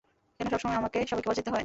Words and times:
কেন 0.39 0.47
সবসময় 0.51 0.77
আমাকেই 0.77 1.05
সবাইকে 1.05 1.29
বাঁচাতে 1.29 1.49
হয়? 1.49 1.59